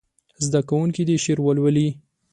زده 0.45 0.61
کوونکي 0.69 1.01
دې 1.07 1.15
شعر 1.23 1.39
ولولي. 1.43 1.89